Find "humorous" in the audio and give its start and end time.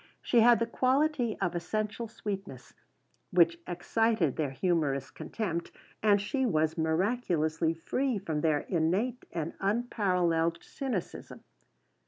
4.49-5.11